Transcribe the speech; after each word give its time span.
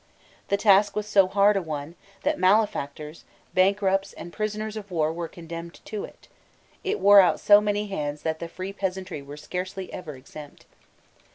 The 0.47 0.57
task 0.57 0.95
was 0.95 1.05
so 1.05 1.27
hard 1.27 1.55
a 1.55 1.61
one, 1.61 1.93
that 2.23 2.39
malefactors, 2.39 3.23
bankrupts, 3.53 4.13
and 4.13 4.33
prisoners 4.33 4.75
of 4.75 4.89
war 4.89 5.13
were 5.13 5.27
condemned 5.27 5.79
to 5.85 6.05
it; 6.05 6.27
it 6.83 6.99
wore 6.99 7.19
out 7.21 7.39
so 7.39 7.61
many 7.61 7.85
hands 7.85 8.23
that 8.23 8.39
the 8.39 8.47
free 8.47 8.73
peasantry 8.73 9.21
were 9.21 9.37
scarcely 9.37 9.93
ever 9.93 10.15
exempt. 10.15 10.65